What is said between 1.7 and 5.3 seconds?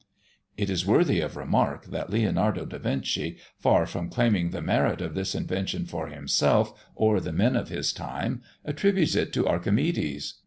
that Leonardo da Vinci, far from claiming the merit of